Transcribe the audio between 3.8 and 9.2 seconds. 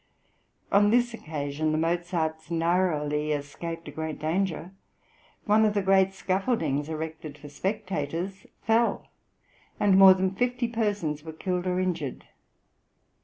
a great danger. One of the great scaffoldings erected for spectators fell,